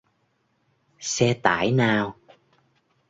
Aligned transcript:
Xe 1.11 1.33
tải 1.33 1.71
nào 1.71 2.15